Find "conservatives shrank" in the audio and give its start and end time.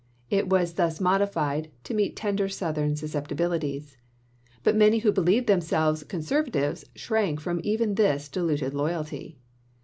6.03-7.39